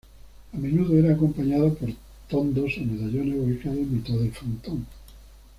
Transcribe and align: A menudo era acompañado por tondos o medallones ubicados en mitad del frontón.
A 0.51 0.57
menudo 0.57 0.97
era 0.97 1.13
acompañado 1.13 1.75
por 1.75 1.87
tondos 2.27 2.75
o 2.79 2.81
medallones 2.81 3.39
ubicados 3.39 3.77
en 3.77 3.93
mitad 3.95 4.15
del 4.15 4.31
frontón. 4.31 4.87